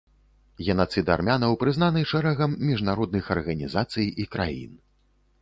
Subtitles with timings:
[0.67, 4.73] Генацыд армянаў прызнаны шэрагам міжнародных арганізацый і краін.